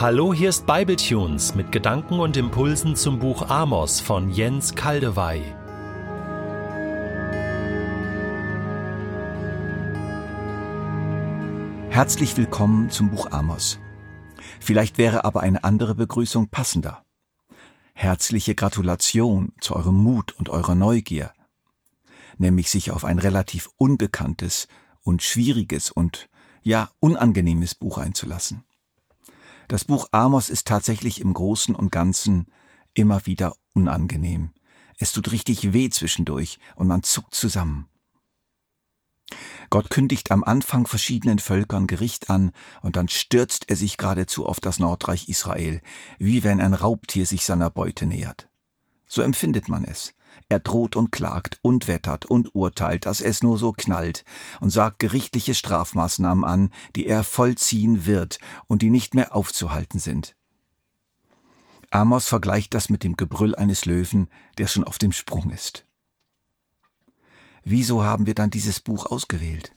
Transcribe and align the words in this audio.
Hallo, 0.00 0.32
hier 0.32 0.48
ist 0.48 0.64
Bibletunes 0.64 1.54
mit 1.54 1.72
Gedanken 1.72 2.20
und 2.20 2.34
Impulsen 2.38 2.96
zum 2.96 3.18
Buch 3.18 3.50
Amos 3.50 4.00
von 4.00 4.30
Jens 4.30 4.74
Kaldewey. 4.74 5.42
Herzlich 11.90 12.34
willkommen 12.38 12.88
zum 12.88 13.10
Buch 13.10 13.30
Amos. 13.30 13.78
Vielleicht 14.58 14.96
wäre 14.96 15.26
aber 15.26 15.42
eine 15.42 15.64
andere 15.64 15.94
Begrüßung 15.94 16.48
passender. 16.48 17.04
Herzliche 17.92 18.54
Gratulation 18.54 19.52
zu 19.60 19.76
eurem 19.76 19.96
Mut 19.96 20.32
und 20.32 20.48
eurer 20.48 20.74
Neugier, 20.74 21.30
nämlich 22.38 22.70
sich 22.70 22.90
auf 22.90 23.04
ein 23.04 23.18
relativ 23.18 23.68
unbekanntes 23.76 24.66
und 25.02 25.22
schwieriges 25.22 25.90
und 25.90 26.30
ja 26.62 26.88
unangenehmes 27.00 27.74
Buch 27.74 27.98
einzulassen. 27.98 28.64
Das 29.70 29.84
Buch 29.84 30.08
Amos 30.10 30.50
ist 30.50 30.66
tatsächlich 30.66 31.20
im 31.20 31.32
Großen 31.32 31.76
und 31.76 31.92
Ganzen 31.92 32.46
immer 32.92 33.24
wieder 33.26 33.54
unangenehm. 33.72 34.50
Es 34.98 35.12
tut 35.12 35.30
richtig 35.30 35.72
weh 35.72 35.88
zwischendurch 35.90 36.58
und 36.74 36.88
man 36.88 37.04
zuckt 37.04 37.36
zusammen. 37.36 37.88
Gott 39.70 39.88
kündigt 39.88 40.32
am 40.32 40.42
Anfang 40.42 40.88
verschiedenen 40.88 41.38
Völkern 41.38 41.86
Gericht 41.86 42.30
an 42.30 42.50
und 42.82 42.96
dann 42.96 43.06
stürzt 43.06 43.70
er 43.70 43.76
sich 43.76 43.96
geradezu 43.96 44.44
auf 44.44 44.58
das 44.58 44.80
Nordreich 44.80 45.28
Israel, 45.28 45.80
wie 46.18 46.42
wenn 46.42 46.60
ein 46.60 46.74
Raubtier 46.74 47.24
sich 47.24 47.44
seiner 47.44 47.70
Beute 47.70 48.06
nähert. 48.06 48.48
So 49.06 49.22
empfindet 49.22 49.68
man 49.68 49.84
es. 49.84 50.14
Er 50.48 50.58
droht 50.58 50.96
und 50.96 51.12
klagt 51.12 51.58
und 51.62 51.86
wettert 51.88 52.26
und 52.26 52.54
urteilt, 52.54 53.06
dass 53.06 53.20
es 53.20 53.42
nur 53.42 53.58
so 53.58 53.72
knallt 53.72 54.24
und 54.60 54.70
sagt 54.70 54.98
gerichtliche 54.98 55.54
Strafmaßnahmen 55.54 56.44
an, 56.44 56.70
die 56.96 57.06
er 57.06 57.22
vollziehen 57.22 58.06
wird 58.06 58.38
und 58.66 58.82
die 58.82 58.90
nicht 58.90 59.14
mehr 59.14 59.34
aufzuhalten 59.34 60.00
sind. 60.00 60.34
Amos 61.90 62.26
vergleicht 62.26 62.74
das 62.74 62.88
mit 62.88 63.02
dem 63.02 63.16
Gebrüll 63.16 63.54
eines 63.54 63.84
Löwen, 63.84 64.28
der 64.58 64.68
schon 64.68 64.84
auf 64.84 64.98
dem 64.98 65.12
Sprung 65.12 65.50
ist. 65.50 65.86
Wieso 67.64 68.04
haben 68.04 68.26
wir 68.26 68.34
dann 68.34 68.50
dieses 68.50 68.80
Buch 68.80 69.06
ausgewählt? 69.06 69.72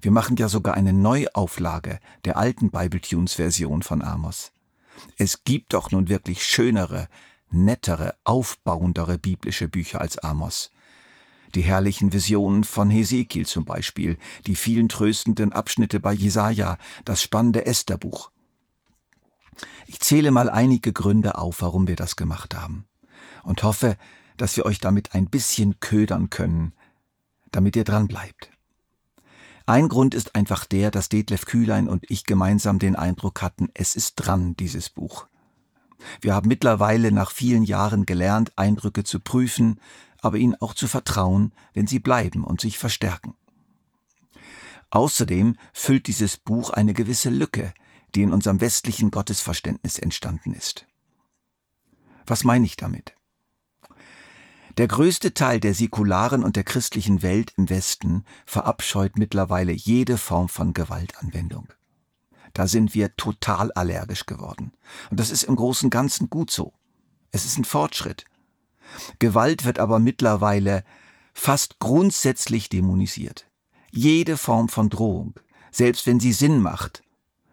Wir 0.00 0.10
machen 0.10 0.36
ja 0.36 0.48
sogar 0.48 0.74
eine 0.74 0.92
Neuauflage 0.92 1.98
der 2.24 2.36
alten 2.36 2.70
Bibletunes-Version 2.70 3.82
von 3.82 4.02
Amos. 4.02 4.52
Es 5.16 5.44
gibt 5.44 5.72
doch 5.72 5.90
nun 5.90 6.08
wirklich 6.08 6.44
schönere, 6.44 7.08
nettere, 7.54 8.14
aufbauendere 8.24 9.18
biblische 9.18 9.68
Bücher 9.68 10.00
als 10.00 10.18
Amos. 10.18 10.70
Die 11.54 11.62
herrlichen 11.62 12.12
Visionen 12.12 12.64
von 12.64 12.90
Hesekiel 12.90 13.46
zum 13.46 13.64
Beispiel, 13.64 14.18
die 14.46 14.56
vielen 14.56 14.88
tröstenden 14.88 15.52
Abschnitte 15.52 16.00
bei 16.00 16.12
Jesaja, 16.12 16.78
das 17.04 17.22
spannende 17.22 17.64
Estherbuch. 17.64 18.30
Ich 19.86 20.00
zähle 20.00 20.32
mal 20.32 20.50
einige 20.50 20.92
Gründe 20.92 21.38
auf, 21.38 21.62
warum 21.62 21.86
wir 21.86 21.96
das 21.96 22.16
gemacht 22.16 22.54
haben 22.54 22.86
und 23.44 23.62
hoffe, 23.62 23.96
dass 24.36 24.56
wir 24.56 24.66
euch 24.66 24.80
damit 24.80 25.14
ein 25.14 25.26
bisschen 25.26 25.78
ködern 25.78 26.30
können, 26.30 26.72
damit 27.52 27.76
ihr 27.76 27.84
dran 27.84 28.08
bleibt. 28.08 28.50
Ein 29.66 29.88
Grund 29.88 30.14
ist 30.14 30.34
einfach 30.34 30.66
der, 30.66 30.90
dass 30.90 31.08
Detlef 31.08 31.46
Kühlein 31.46 31.88
und 31.88 32.04
ich 32.10 32.24
gemeinsam 32.24 32.78
den 32.78 32.96
Eindruck 32.96 33.40
hatten, 33.40 33.70
es 33.74 33.96
ist 33.96 34.16
dran, 34.16 34.56
dieses 34.56 34.90
Buch. 34.90 35.26
Wir 36.20 36.34
haben 36.34 36.48
mittlerweile 36.48 37.12
nach 37.12 37.30
vielen 37.30 37.62
Jahren 37.62 38.06
gelernt, 38.06 38.52
Eindrücke 38.56 39.04
zu 39.04 39.20
prüfen, 39.20 39.80
aber 40.20 40.38
ihnen 40.38 40.54
auch 40.60 40.74
zu 40.74 40.88
vertrauen, 40.88 41.52
wenn 41.72 41.86
sie 41.86 41.98
bleiben 41.98 42.44
und 42.44 42.60
sich 42.60 42.78
verstärken. 42.78 43.34
Außerdem 44.90 45.56
füllt 45.72 46.06
dieses 46.06 46.36
Buch 46.36 46.70
eine 46.70 46.94
gewisse 46.94 47.30
Lücke, 47.30 47.74
die 48.14 48.22
in 48.22 48.32
unserem 48.32 48.60
westlichen 48.60 49.10
Gottesverständnis 49.10 49.98
entstanden 49.98 50.54
ist. 50.54 50.86
Was 52.26 52.44
meine 52.44 52.64
ich 52.64 52.76
damit? 52.76 53.14
Der 54.78 54.88
größte 54.88 55.34
Teil 55.34 55.60
der 55.60 55.74
säkularen 55.74 56.42
und 56.42 56.56
der 56.56 56.64
christlichen 56.64 57.22
Welt 57.22 57.52
im 57.56 57.70
Westen 57.70 58.24
verabscheut 58.44 59.18
mittlerweile 59.18 59.72
jede 59.72 60.18
Form 60.18 60.48
von 60.48 60.74
Gewaltanwendung. 60.74 61.68
Da 62.54 62.66
sind 62.66 62.94
wir 62.94 63.14
total 63.16 63.70
allergisch 63.72 64.26
geworden. 64.26 64.72
Und 65.10 65.20
das 65.20 65.30
ist 65.30 65.42
im 65.42 65.56
Großen 65.56 65.88
und 65.88 65.90
Ganzen 65.90 66.30
gut 66.30 66.50
so. 66.50 66.72
Es 67.32 67.44
ist 67.44 67.58
ein 67.58 67.64
Fortschritt. 67.64 68.24
Gewalt 69.18 69.64
wird 69.64 69.78
aber 69.78 69.98
mittlerweile 69.98 70.84
fast 71.34 71.80
grundsätzlich 71.80 72.68
dämonisiert. 72.68 73.50
Jede 73.90 74.36
Form 74.36 74.68
von 74.68 74.88
Drohung, 74.88 75.34
selbst 75.72 76.06
wenn 76.06 76.20
sie 76.20 76.32
Sinn 76.32 76.60
macht, 76.60 77.02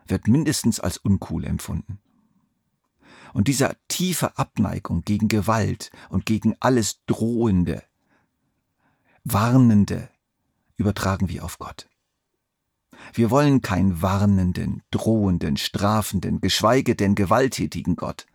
wird 0.07 0.27
mindestens 0.27 0.79
als 0.79 0.97
uncool 0.97 1.45
empfunden. 1.45 1.99
Und 3.33 3.47
diese 3.47 3.75
tiefe 3.87 4.37
Abneigung 4.37 5.01
gegen 5.01 5.27
Gewalt 5.29 5.89
und 6.09 6.25
gegen 6.25 6.55
alles 6.59 7.03
Drohende, 7.05 7.83
Warnende 9.23 10.09
übertragen 10.77 11.29
wir 11.29 11.45
auf 11.45 11.59
Gott. 11.59 11.87
Wir 13.13 13.29
wollen 13.29 13.61
keinen 13.61 14.01
warnenden, 14.01 14.83
drohenden, 14.91 15.57
strafenden, 15.57 16.39
geschweige 16.39 16.95
denn 16.95 17.15
gewalttätigen 17.15 17.95
Gott. 17.95 18.25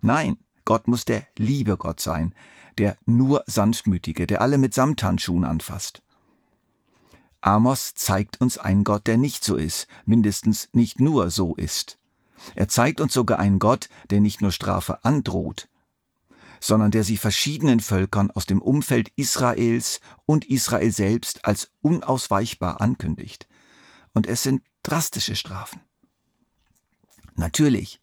Nein, 0.00 0.38
Gott 0.64 0.86
muss 0.86 1.04
der 1.04 1.26
liebe 1.36 1.76
Gott 1.76 2.00
sein, 2.00 2.34
der 2.78 2.96
nur 3.04 3.42
sanftmütige, 3.46 4.26
der 4.26 4.40
alle 4.40 4.58
mit 4.58 4.74
Samthandschuhen 4.74 5.44
anfasst. 5.44 6.02
Amos 7.40 7.94
zeigt 7.94 8.40
uns 8.40 8.58
einen 8.58 8.84
Gott, 8.84 9.06
der 9.06 9.16
nicht 9.16 9.44
so 9.44 9.56
ist, 9.56 9.86
mindestens 10.04 10.68
nicht 10.72 11.00
nur 11.00 11.30
so 11.30 11.54
ist. 11.54 11.98
Er 12.54 12.68
zeigt 12.68 13.00
uns 13.00 13.12
sogar 13.12 13.38
einen 13.38 13.58
Gott, 13.58 13.88
der 14.10 14.20
nicht 14.20 14.40
nur 14.40 14.52
Strafe 14.52 15.04
androht, 15.04 15.68
sondern 16.60 16.90
der 16.90 17.02
sie 17.02 17.16
verschiedenen 17.16 17.80
Völkern 17.80 18.30
aus 18.30 18.46
dem 18.46 18.62
Umfeld 18.62 19.10
Israels 19.16 20.00
und 20.26 20.44
Israel 20.44 20.90
selbst 20.92 21.44
als 21.44 21.70
unausweichbar 21.82 22.80
ankündigt 22.80 23.48
und 24.16 24.26
es 24.26 24.42
sind 24.42 24.62
drastische 24.82 25.36
Strafen. 25.36 25.82
Natürlich, 27.34 28.00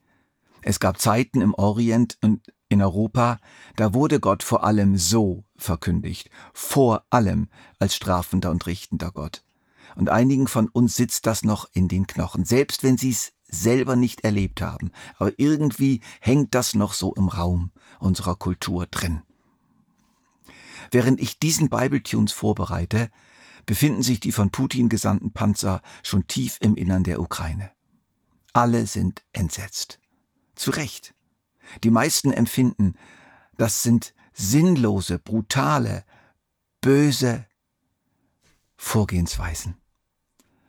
es 0.61 0.79
gab 0.79 1.01
Zeiten 1.01 1.41
im 1.41 1.55
Orient 1.55 2.19
und 2.21 2.53
in 2.69 2.83
Europa, 2.83 3.39
da 3.77 3.95
wurde 3.95 4.19
Gott 4.19 4.43
vor 4.43 4.63
allem 4.63 4.95
so 4.95 5.43
verkündigt, 5.55 6.29
vor 6.53 7.03
allem 7.09 7.49
als 7.79 7.95
strafender 7.95 8.51
und 8.51 8.67
richtender 8.67 9.11
Gott. 9.11 9.43
Und 9.95 10.09
einigen 10.09 10.47
von 10.47 10.67
uns 10.67 10.95
sitzt 10.95 11.25
das 11.25 11.43
noch 11.43 11.67
in 11.73 11.87
den 11.87 12.05
Knochen, 12.05 12.45
selbst 12.45 12.83
wenn 12.83 12.99
sie 12.99 13.09
es 13.09 13.33
selber 13.47 13.95
nicht 13.95 14.23
erlebt 14.23 14.61
haben. 14.61 14.91
Aber 15.17 15.31
irgendwie 15.37 16.01
hängt 16.21 16.53
das 16.53 16.75
noch 16.75 16.93
so 16.93 17.15
im 17.15 17.27
Raum 17.27 17.71
unserer 17.99 18.35
Kultur 18.35 18.85
drin. 18.85 19.23
Während 20.91 21.19
ich 21.19 21.39
diesen 21.39 21.69
Bibletunes 21.69 22.33
vorbereite, 22.33 23.09
befinden 23.65 24.03
sich 24.03 24.19
die 24.19 24.31
von 24.31 24.51
Putin 24.51 24.89
gesandten 24.89 25.31
Panzer 25.31 25.81
schon 26.03 26.27
tief 26.27 26.57
im 26.61 26.75
Innern 26.75 27.03
der 27.03 27.19
Ukraine. 27.19 27.71
Alle 28.53 28.85
sind 28.85 29.23
entsetzt. 29.31 29.99
Zu 30.55 30.71
Recht. 30.71 31.15
Die 31.83 31.89
meisten 31.89 32.31
empfinden, 32.31 32.95
das 33.57 33.83
sind 33.83 34.13
sinnlose, 34.33 35.19
brutale, 35.19 36.03
böse 36.81 37.45
Vorgehensweisen. 38.75 39.75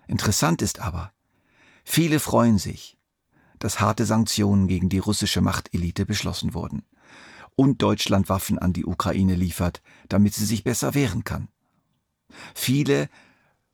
Interessant 0.06 0.62
ist 0.62 0.78
aber, 0.78 1.12
viele 1.84 2.21
freuen 2.21 2.59
sich, 2.59 2.97
dass 3.59 3.81
harte 3.81 4.06
Sanktionen 4.06 4.69
gegen 4.69 4.88
die 4.88 4.99
russische 4.99 5.41
Machtelite 5.41 6.06
beschlossen 6.06 6.54
wurden 6.54 6.84
und 7.56 7.83
Deutschland 7.83 8.28
Waffen 8.28 8.59
an 8.59 8.72
die 8.72 8.84
Ukraine 8.84 9.34
liefert, 9.34 9.83
damit 10.09 10.34
sie 10.34 10.44
sich 10.44 10.65
besser 10.65 10.94
wehren 10.94 11.25
kann. 11.25 11.49
Viele 12.54 13.08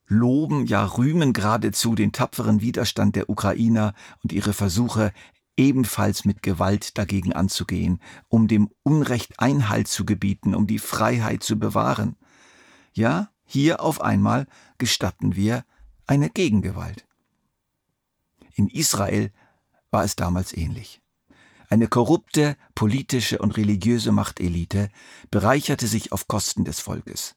loben, 0.07 0.67
ja 0.67 0.85
rühmen 0.85 1.33
geradezu 1.33 1.95
den 1.95 2.13
tapferen 2.13 2.61
Widerstand 2.61 3.17
der 3.17 3.31
Ukrainer 3.31 3.95
und 4.23 4.33
ihre 4.33 4.53
Versuche, 4.53 5.13
ebenfalls 5.57 6.25
mit 6.25 6.43
Gewalt 6.43 6.97
dagegen 6.99 7.33
anzugehen, 7.33 8.01
um 8.29 8.49
dem 8.49 8.71
Unrecht 8.83 9.39
Einhalt 9.39 9.89
zu 9.89 10.05
gebieten, 10.05 10.55
um 10.55 10.67
die 10.67 10.79
Freiheit 10.79 11.43
zu 11.43 11.59
bewahren. 11.59 12.17
Ja, 12.93 13.31
hier 13.45 13.83
auf 13.83 14.01
einmal 14.01 14.47
gestatten 14.79 15.37
wir 15.37 15.65
eine 16.07 16.31
Gegengewalt. 16.31 17.07
In 18.55 18.69
Israel 18.69 19.33
war 19.91 20.05
es 20.05 20.17
damals 20.17 20.57
ähnlich. 20.57 21.03
Eine 21.69 21.87
korrupte 21.87 22.57
politische 22.75 23.39
und 23.39 23.57
religiöse 23.57 24.13
Machtelite 24.13 24.89
bereicherte 25.31 25.87
sich 25.87 26.11
auf 26.11 26.27
Kosten 26.27 26.65
des 26.65 26.81
Volkes. 26.81 27.37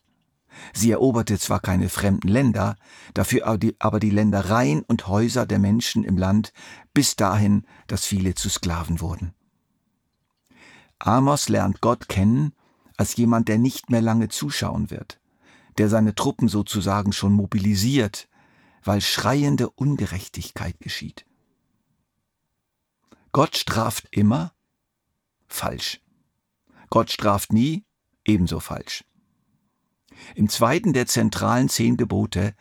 Sie 0.74 0.92
eroberte 0.92 1.38
zwar 1.40 1.60
keine 1.60 1.90
fremden 1.90 2.28
Länder, 2.28 2.76
dafür 3.14 3.48
aber 3.80 4.00
die 4.00 4.10
Ländereien 4.10 4.84
und 4.84 5.08
Häuser 5.08 5.46
der 5.46 5.60
Menschen 5.60 6.04
im 6.04 6.18
Land 6.18 6.54
bis 6.94 7.16
dahin, 7.16 7.66
dass 7.88 8.06
viele 8.06 8.36
zu 8.36 8.50
Sklaven 8.50 9.02
wurden. 9.02 9.34
Amos 11.00 11.50
lernt 11.50 11.82
Gott 11.82 12.08
kennen 12.08 12.54
als 12.98 13.16
jemand, 13.16 13.48
der 13.48 13.58
nicht 13.58 13.90
mehr 13.90 14.02
lange 14.02 14.30
zuschauen 14.30 14.90
wird, 14.90 15.20
der 15.78 15.90
seine 15.90 16.16
Truppen 16.16 16.48
sozusagen 16.48 17.12
schon 17.12 17.34
mobilisiert, 17.34 18.30
weil 18.84 19.02
schreiende 19.02 19.70
Ungerechtigkeit 19.70 20.80
geschieht. 20.80 21.26
Gott 23.32 23.58
straft 23.58 24.08
immer? 24.12 24.54
Falsch. 25.48 26.02
Gott 26.90 27.12
straft 27.12 27.52
nie? 27.52 27.84
Ebenso 28.24 28.60
falsch. 28.60 29.04
Im 30.36 30.50
zweiten 30.50 30.94
der 30.94 31.08
zentralen 31.08 31.70
zehn 31.70 31.98
Gebote, 31.98 32.56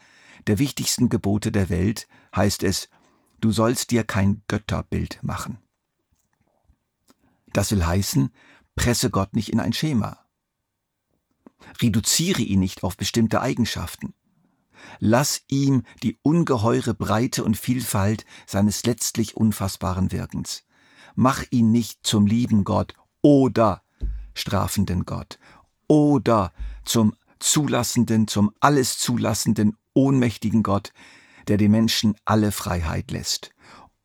der 0.46 0.58
wichtigsten 0.58 1.08
Gebote 1.08 1.52
der 1.52 1.68
Welt, 1.68 2.08
heißt 2.34 2.62
es, 2.62 2.88
du 3.40 3.52
sollst 3.52 3.90
dir 3.90 4.04
kein 4.04 4.42
Götterbild 4.48 5.18
machen. 5.22 5.58
Das 7.52 7.70
will 7.70 7.84
heißen, 7.84 8.30
presse 8.76 9.10
Gott 9.10 9.34
nicht 9.34 9.50
in 9.50 9.60
ein 9.60 9.72
Schema. 9.72 10.18
Reduziere 11.80 12.42
ihn 12.42 12.60
nicht 12.60 12.82
auf 12.82 12.96
bestimmte 12.96 13.40
Eigenschaften. 13.40 14.14
Lass 14.98 15.42
ihm 15.48 15.84
die 16.02 16.18
ungeheure 16.22 16.94
Breite 16.94 17.44
und 17.44 17.56
Vielfalt 17.56 18.24
seines 18.46 18.84
letztlich 18.84 19.36
unfassbaren 19.36 20.10
Wirkens. 20.10 20.64
Mach 21.14 21.44
ihn 21.50 21.70
nicht 21.70 22.00
zum 22.04 22.26
lieben 22.26 22.64
Gott 22.64 22.94
oder 23.20 23.82
strafenden 24.34 25.04
Gott 25.04 25.38
oder 25.86 26.52
zum 26.84 27.14
zulassenden, 27.42 28.28
zum 28.28 28.52
alles 28.60 28.98
zulassenden, 28.98 29.76
ohnmächtigen 29.94 30.62
Gott, 30.62 30.92
der 31.48 31.56
den 31.56 31.70
Menschen 31.70 32.14
alle 32.24 32.52
Freiheit 32.52 33.10
lässt. 33.10 33.50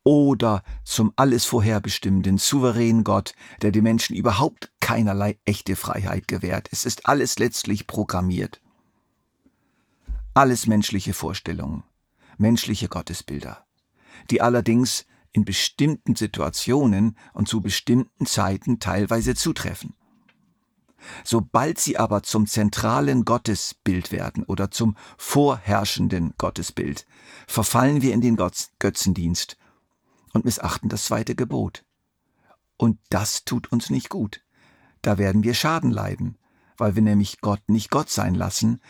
Oder 0.03 0.63
zum 0.83 1.11
alles 1.17 1.45
vorherbestimmenden, 1.45 2.37
souveränen 2.37 3.03
Gott, 3.03 3.33
der 3.61 3.71
den 3.71 3.83
Menschen 3.83 4.15
überhaupt 4.15 4.71
keinerlei 4.79 5.37
echte 5.43 5.75
Freiheit 5.75 6.27
gewährt. 6.27 6.69
Es 6.71 6.85
ist 6.85 7.07
alles 7.07 7.39
letztlich 7.39 7.87
programmiert. 7.87 8.61
Alles 10.33 10.65
menschliche 10.65 11.13
Vorstellungen, 11.13 11.83
menschliche 12.37 12.87
Gottesbilder, 12.87 13.65
die 14.29 14.41
allerdings 14.41 15.05
in 15.31 15.45
bestimmten 15.45 16.15
Situationen 16.15 17.17
und 17.33 17.47
zu 17.47 17.61
bestimmten 17.61 18.25
Zeiten 18.25 18.79
teilweise 18.79 19.35
zutreffen. 19.35 19.93
Sobald 21.23 21.79
sie 21.79 21.97
aber 21.97 22.23
zum 22.23 22.47
zentralen 22.47 23.25
Gottesbild 23.25 24.11
werden 24.11 24.43
oder 24.43 24.71
zum 24.71 24.95
vorherrschenden 25.17 26.33
Gottesbild, 26.37 27.05
verfallen 27.47 28.01
wir 28.01 28.13
in 28.13 28.21
den 28.21 28.37
Götzendienst 28.79 29.57
und 30.33 30.45
missachten 30.45 30.89
das 30.89 31.05
zweite 31.05 31.35
Gebot. 31.35 31.83
Und 32.77 32.99
das 33.09 33.43
tut 33.43 33.71
uns 33.71 33.89
nicht 33.89 34.09
gut. 34.09 34.43
Da 35.01 35.17
werden 35.17 35.43
wir 35.43 35.53
Schaden 35.53 35.91
leiden, 35.91 36.37
weil 36.77 36.95
wir 36.95 37.01
nämlich 37.01 37.41
Gott 37.41 37.61
nicht 37.67 37.89
Gott 37.89 38.09
sein 38.09 38.35
lassen 38.35 38.81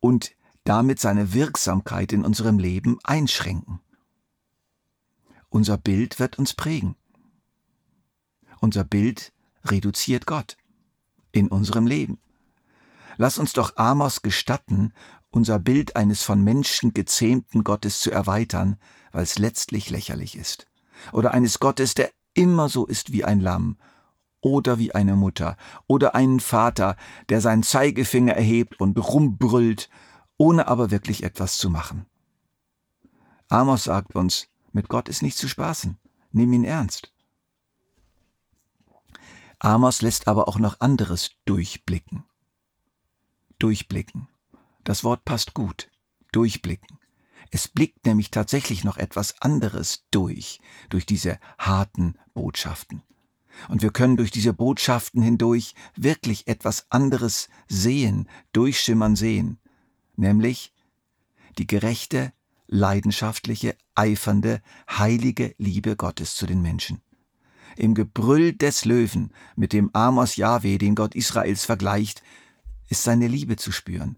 und 0.00 0.32
damit 0.64 1.00
seine 1.00 1.32
Wirksamkeit 1.32 2.12
in 2.12 2.24
unserem 2.24 2.58
Leben 2.58 2.98
einschränken. 3.04 3.80
Unser 5.48 5.76
Bild 5.76 6.18
wird 6.18 6.38
uns 6.38 6.54
prägen. 6.54 6.96
Unser 8.60 8.84
Bild 8.84 9.32
reduziert 9.64 10.26
Gott 10.26 10.56
in 11.36 11.48
unserem 11.48 11.86
Leben. 11.86 12.18
Lass 13.16 13.38
uns 13.38 13.52
doch 13.52 13.76
Amos 13.76 14.22
gestatten, 14.22 14.92
unser 15.30 15.58
Bild 15.58 15.96
eines 15.96 16.22
von 16.22 16.42
Menschen 16.42 16.92
gezähmten 16.92 17.64
Gottes 17.64 18.00
zu 18.00 18.10
erweitern, 18.10 18.78
weil 19.12 19.22
es 19.22 19.38
letztlich 19.38 19.90
lächerlich 19.90 20.36
ist. 20.36 20.66
Oder 21.12 21.32
eines 21.32 21.58
Gottes, 21.58 21.94
der 21.94 22.10
immer 22.34 22.68
so 22.68 22.86
ist 22.86 23.12
wie 23.12 23.24
ein 23.24 23.40
Lamm, 23.40 23.76
oder 24.40 24.78
wie 24.78 24.94
eine 24.94 25.16
Mutter, 25.16 25.56
oder 25.86 26.14
einen 26.14 26.40
Vater, 26.40 26.96
der 27.28 27.40
seinen 27.40 27.62
Zeigefinger 27.62 28.34
erhebt 28.34 28.80
und 28.80 28.96
rumbrüllt, 28.98 29.88
ohne 30.36 30.68
aber 30.68 30.90
wirklich 30.90 31.22
etwas 31.22 31.56
zu 31.56 31.70
machen. 31.70 32.06
Amos 33.48 33.84
sagt 33.84 34.14
uns, 34.14 34.48
mit 34.72 34.88
Gott 34.88 35.08
ist 35.08 35.22
nicht 35.22 35.38
zu 35.38 35.48
spaßen, 35.48 35.96
nimm 36.32 36.52
ihn 36.52 36.64
ernst. 36.64 37.12
Amos 39.58 40.02
lässt 40.02 40.28
aber 40.28 40.48
auch 40.48 40.58
noch 40.58 40.80
anderes 40.80 41.30
durchblicken. 41.46 42.24
Durchblicken. 43.58 44.28
Das 44.84 45.02
Wort 45.02 45.24
passt 45.24 45.54
gut. 45.54 45.90
Durchblicken. 46.32 46.98
Es 47.50 47.68
blickt 47.68 48.04
nämlich 48.04 48.30
tatsächlich 48.30 48.84
noch 48.84 48.98
etwas 48.98 49.40
anderes 49.40 50.04
durch, 50.10 50.60
durch 50.90 51.06
diese 51.06 51.38
harten 51.58 52.18
Botschaften. 52.34 53.02
Und 53.68 53.80
wir 53.80 53.90
können 53.90 54.18
durch 54.18 54.30
diese 54.30 54.52
Botschaften 54.52 55.22
hindurch 55.22 55.74
wirklich 55.96 56.46
etwas 56.48 56.90
anderes 56.90 57.48
sehen, 57.68 58.28
durchschimmern 58.52 59.16
sehen, 59.16 59.58
nämlich 60.16 60.74
die 61.56 61.66
gerechte, 61.66 62.34
leidenschaftliche, 62.66 63.74
eifernde, 63.94 64.60
heilige 64.90 65.54
Liebe 65.56 65.96
Gottes 65.96 66.34
zu 66.34 66.44
den 66.46 66.60
Menschen 66.60 67.00
im 67.78 67.94
Gebrüll 67.94 68.52
des 68.52 68.84
Löwen, 68.84 69.30
mit 69.56 69.72
dem 69.72 69.90
Amos 69.92 70.36
Jahwe, 70.36 70.78
den 70.78 70.94
Gott 70.94 71.14
Israels 71.14 71.64
vergleicht, 71.64 72.22
ist 72.88 73.02
seine 73.02 73.28
Liebe 73.28 73.56
zu 73.56 73.72
spüren. 73.72 74.16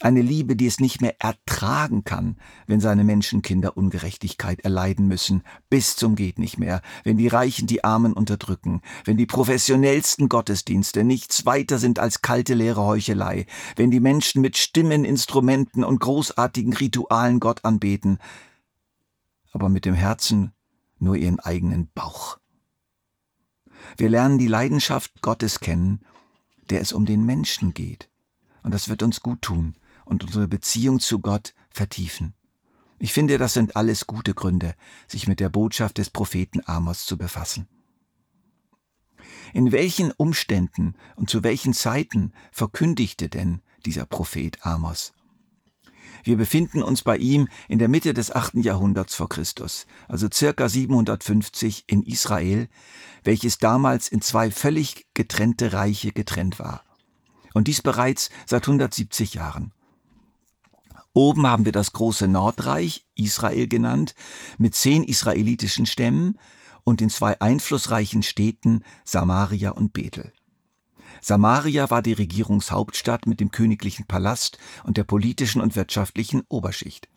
Eine 0.00 0.20
Liebe, 0.20 0.56
die 0.56 0.66
es 0.66 0.78
nicht 0.78 1.00
mehr 1.00 1.16
ertragen 1.20 2.04
kann, 2.04 2.36
wenn 2.66 2.80
seine 2.80 3.02
Menschenkinder 3.02 3.76
Ungerechtigkeit 3.76 4.60
erleiden 4.60 5.08
müssen, 5.08 5.42
bis 5.70 5.96
zum 5.96 6.16
geht 6.16 6.38
nicht 6.38 6.58
mehr, 6.58 6.82
wenn 7.04 7.16
die 7.16 7.28
Reichen 7.28 7.66
die 7.66 7.82
Armen 7.82 8.12
unterdrücken, 8.12 8.82
wenn 9.04 9.16
die 9.16 9.26
professionellsten 9.26 10.28
Gottesdienste 10.28 11.02
nichts 11.02 11.46
weiter 11.46 11.78
sind 11.78 11.98
als 11.98 12.20
kalte 12.20 12.52
leere 12.54 12.84
Heuchelei, 12.84 13.46
wenn 13.76 13.90
die 13.90 14.00
Menschen 14.00 14.42
mit 14.42 14.58
Stimmen, 14.58 15.04
Instrumenten 15.04 15.82
und 15.82 16.00
großartigen 16.00 16.74
Ritualen 16.74 17.40
Gott 17.40 17.64
anbeten, 17.64 18.18
aber 19.52 19.70
mit 19.70 19.86
dem 19.86 19.94
Herzen 19.94 20.52
nur 20.98 21.16
ihren 21.16 21.40
eigenen 21.40 21.88
Bauch. 21.94 22.38
Wir 23.96 24.08
lernen 24.08 24.38
die 24.38 24.48
Leidenschaft 24.48 25.22
Gottes 25.22 25.60
kennen, 25.60 26.00
der 26.70 26.80
es 26.80 26.92
um 26.92 27.06
den 27.06 27.24
Menschen 27.24 27.74
geht. 27.74 28.08
Und 28.62 28.72
das 28.72 28.88
wird 28.88 29.02
uns 29.02 29.20
gut 29.20 29.42
tun 29.42 29.76
und 30.04 30.24
unsere 30.24 30.48
Beziehung 30.48 31.00
zu 31.00 31.20
Gott 31.20 31.54
vertiefen. 31.70 32.34
Ich 32.98 33.12
finde, 33.12 33.38
das 33.38 33.52
sind 33.52 33.76
alles 33.76 34.06
gute 34.06 34.34
Gründe, 34.34 34.74
sich 35.06 35.28
mit 35.28 35.38
der 35.38 35.50
Botschaft 35.50 35.98
des 35.98 36.10
Propheten 36.10 36.62
Amos 36.66 37.04
zu 37.04 37.18
befassen. 37.18 37.68
In 39.52 39.72
welchen 39.72 40.12
Umständen 40.12 40.94
und 41.14 41.28
zu 41.28 41.42
welchen 41.42 41.74
Zeiten 41.74 42.32
verkündigte 42.52 43.28
denn 43.28 43.60
dieser 43.84 44.06
Prophet 44.06 44.64
Amos? 44.64 45.12
Wir 46.24 46.36
befinden 46.36 46.82
uns 46.82 47.02
bei 47.02 47.16
ihm 47.16 47.48
in 47.68 47.78
der 47.78 47.88
Mitte 47.88 48.14
des 48.14 48.30
achten 48.30 48.60
Jahrhunderts 48.60 49.14
vor 49.14 49.28
Christus, 49.28 49.86
also 50.08 50.28
circa 50.32 50.68
750 50.68 51.84
in 51.86 52.02
Israel, 52.02 52.68
welches 53.24 53.58
damals 53.58 54.08
in 54.08 54.20
zwei 54.20 54.50
völlig 54.50 55.06
getrennte 55.14 55.72
Reiche 55.72 56.12
getrennt 56.12 56.58
war. 56.58 56.82
Und 57.54 57.68
dies 57.68 57.82
bereits 57.82 58.30
seit 58.46 58.64
170 58.64 59.34
Jahren. 59.34 59.72
Oben 61.12 61.46
haben 61.46 61.64
wir 61.64 61.72
das 61.72 61.94
große 61.94 62.28
Nordreich, 62.28 63.06
Israel 63.14 63.68
genannt, 63.68 64.14
mit 64.58 64.74
zehn 64.74 65.02
israelitischen 65.02 65.86
Stämmen 65.86 66.38
und 66.84 67.00
den 67.00 67.08
zwei 67.08 67.40
einflussreichen 67.40 68.22
Städten 68.22 68.84
Samaria 69.04 69.70
und 69.70 69.94
Bethel. 69.94 70.32
Samaria 71.20 71.90
war 71.90 72.02
die 72.02 72.12
Regierungshauptstadt 72.12 73.26
mit 73.26 73.40
dem 73.40 73.50
königlichen 73.50 74.06
Palast 74.06 74.58
und 74.84 74.96
der 74.96 75.04
politischen 75.04 75.60
und 75.60 75.76
wirtschaftlichen 75.76 76.42
Oberschicht. 76.48 77.08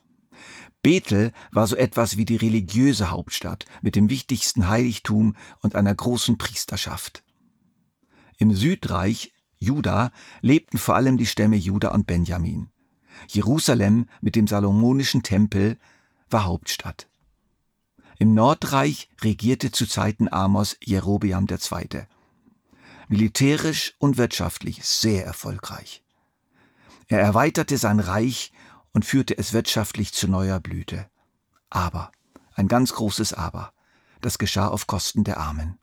Bethel 0.82 1.32
war 1.52 1.66
so 1.66 1.76
etwas 1.76 2.16
wie 2.16 2.24
die 2.24 2.36
religiöse 2.36 3.10
Hauptstadt 3.10 3.66
mit 3.82 3.96
dem 3.96 4.08
wichtigsten 4.08 4.68
Heiligtum 4.68 5.36
und 5.60 5.74
einer 5.74 5.94
großen 5.94 6.38
Priesterschaft. 6.38 7.22
Im 8.38 8.54
Südreich, 8.54 9.32
Juda, 9.58 10.12
lebten 10.40 10.78
vor 10.78 10.96
allem 10.96 11.18
die 11.18 11.26
Stämme 11.26 11.56
Juda 11.56 11.90
und 11.90 12.06
Benjamin. 12.06 12.70
Jerusalem 13.28 14.06
mit 14.22 14.36
dem 14.36 14.46
salomonischen 14.46 15.22
Tempel 15.22 15.78
war 16.30 16.44
Hauptstadt. 16.44 17.08
Im 18.18 18.32
Nordreich 18.32 19.10
regierte 19.22 19.72
zu 19.72 19.86
Zeiten 19.86 20.32
Amos 20.32 20.76
Jerobeam 20.82 21.46
II 21.50 22.06
militärisch 23.10 23.94
und 23.98 24.18
wirtschaftlich 24.18 24.84
sehr 24.84 25.26
erfolgreich. 25.26 26.04
Er 27.08 27.20
erweiterte 27.20 27.76
sein 27.76 27.98
Reich 27.98 28.52
und 28.92 29.04
führte 29.04 29.36
es 29.36 29.52
wirtschaftlich 29.52 30.12
zu 30.12 30.28
neuer 30.28 30.60
Blüte. 30.60 31.10
Aber, 31.70 32.12
ein 32.54 32.68
ganz 32.68 32.94
großes 32.94 33.34
Aber, 33.34 33.72
das 34.20 34.38
geschah 34.38 34.68
auf 34.68 34.86
Kosten 34.86 35.24
der 35.24 35.38
Armen. 35.38 35.76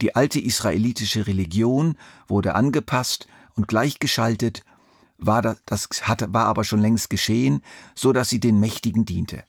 Die 0.00 0.16
alte 0.16 0.40
israelitische 0.40 1.26
Religion 1.26 1.98
wurde 2.28 2.54
angepasst 2.54 3.28
und 3.56 3.68
gleichgeschaltet, 3.68 4.64
war 5.18 5.42
das, 5.42 5.58
das 5.66 5.88
hatte, 6.08 6.32
war 6.32 6.46
aber 6.46 6.64
schon 6.64 6.80
längst 6.80 7.10
geschehen, 7.10 7.60
so 7.94 8.14
dass 8.14 8.30
sie 8.30 8.40
den 8.40 8.58
Mächtigen 8.58 9.04
diente. 9.04 9.44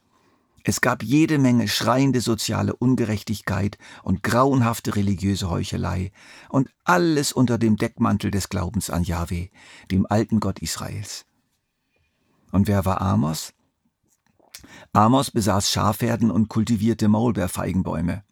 Es 0.67 0.81
gab 0.81 1.03
jede 1.03 1.37
Menge 1.37 1.67
schreiende 1.67 2.21
soziale 2.21 2.75
Ungerechtigkeit 2.75 3.77
und 4.01 4.23
grauenhafte 4.23 4.95
religiöse 4.95 5.51
Heuchelei 5.51 6.11
und 6.49 6.71
alles 6.83 7.31
unter 7.31 7.59
dem 7.59 7.77
Deckmantel 7.77 8.31
des 8.31 8.49
Glaubens 8.49 8.89
an 8.89 9.03
Yahweh, 9.03 9.49
dem 9.91 10.07
alten 10.09 10.39
Gott 10.39 10.57
Israels. 10.57 11.27
Und 12.51 12.67
wer 12.67 12.83
war 12.83 12.99
Amos? 12.99 13.53
Amos 14.91 15.29
besaß 15.29 15.69
Schafherden 15.69 16.31
und 16.31 16.49
kultivierte 16.49 17.09
Maulbeerfeigenbäume. 17.09 18.23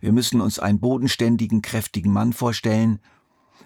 Wir 0.00 0.12
müssen 0.12 0.40
uns 0.40 0.58
einen 0.58 0.80
bodenständigen, 0.80 1.60
kräftigen 1.60 2.14
Mann 2.14 2.32
vorstellen. 2.32 2.98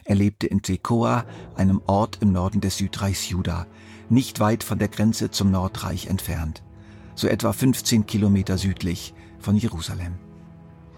Er 0.05 0.17
lebte 0.17 0.49
in 0.49 0.63
Tekoa, 0.63 1.25
einem 1.55 1.81
Ort 1.87 2.19
im 2.21 2.33
Norden 2.33 2.61
des 2.61 2.79
Südreichs 2.79 3.29
Juda, 3.29 3.69
nicht 4.09 4.41
weit 4.41 4.65
von 4.65 4.81
der 4.81 4.89
Grenze 4.89 5.31
zum 5.31 5.53
Nordreich 5.53 6.09
entfernt, 6.09 6.65
so 7.15 7.29
etwa 7.29 7.53
15 7.53 8.07
Kilometer 8.07 8.59
südlich 8.59 9.15
von 9.39 9.57
Jerusalem. 9.57 10.15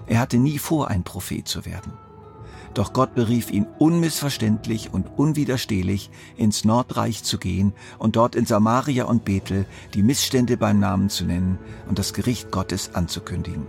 Er 0.07 0.21
hatte 0.21 0.39
nie 0.39 0.59
vor, 0.59 0.89
ein 0.89 1.03
Prophet 1.03 1.49
zu 1.49 1.65
werden. 1.65 1.93
Doch 2.75 2.93
Gott 2.93 3.15
berief 3.15 3.51
ihn 3.51 3.67
unmissverständlich 3.79 4.93
und 4.93 5.07
unwiderstehlich, 5.17 6.11
ins 6.37 6.65
Nordreich 6.65 7.23
zu 7.23 7.39
gehen 7.39 7.73
und 7.99 8.17
dort 8.17 8.35
in 8.35 8.47
Samaria 8.47 9.05
und 9.05 9.25
Bethel 9.25 9.67
die 9.95 10.03
Missstände 10.03 10.57
beim 10.57 10.81
Namen 10.81 11.09
zu 11.09 11.25
nennen 11.25 11.59
und 11.89 12.01
das 12.01 12.13
Gericht 12.13 12.51
Gottes 12.51 12.95
anzukündigen. 12.95 13.67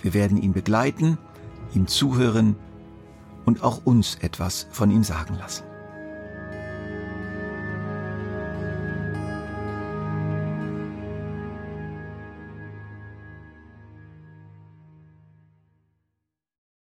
Wir 0.00 0.14
werden 0.14 0.40
ihn 0.40 0.52
begleiten, 0.52 1.18
ihm 1.74 1.88
zuhören 1.88 2.56
und 3.44 3.64
auch 3.64 3.84
uns 3.84 4.16
etwas 4.20 4.68
von 4.70 4.90
ihm 4.92 5.02
sagen 5.02 5.34
lassen. 5.36 5.64